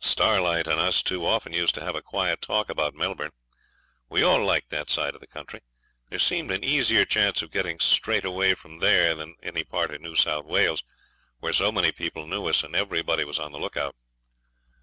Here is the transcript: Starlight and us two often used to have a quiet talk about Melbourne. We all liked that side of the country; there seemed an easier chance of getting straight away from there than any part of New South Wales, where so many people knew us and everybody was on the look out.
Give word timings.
Starlight 0.00 0.66
and 0.66 0.80
us 0.80 1.02
two 1.02 1.26
often 1.26 1.52
used 1.52 1.74
to 1.74 1.84
have 1.84 1.94
a 1.94 2.00
quiet 2.00 2.40
talk 2.40 2.70
about 2.70 2.94
Melbourne. 2.94 3.32
We 4.08 4.22
all 4.22 4.42
liked 4.42 4.70
that 4.70 4.88
side 4.88 5.14
of 5.14 5.20
the 5.20 5.26
country; 5.26 5.60
there 6.08 6.18
seemed 6.18 6.50
an 6.50 6.64
easier 6.64 7.04
chance 7.04 7.42
of 7.42 7.50
getting 7.50 7.78
straight 7.80 8.24
away 8.24 8.54
from 8.54 8.78
there 8.78 9.14
than 9.14 9.36
any 9.42 9.64
part 9.64 9.90
of 9.90 10.00
New 10.00 10.16
South 10.16 10.46
Wales, 10.46 10.82
where 11.40 11.52
so 11.52 11.70
many 11.70 11.92
people 11.92 12.26
knew 12.26 12.46
us 12.48 12.62
and 12.64 12.74
everybody 12.74 13.22
was 13.24 13.38
on 13.38 13.52
the 13.52 13.58
look 13.58 13.76
out. 13.76 13.94